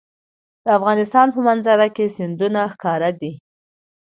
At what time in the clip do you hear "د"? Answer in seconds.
0.63-0.65